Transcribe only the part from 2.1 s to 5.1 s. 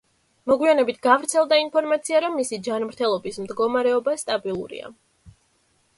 რომ მისი ჯანმრთელობის მდგომარეობა სტაბილურია.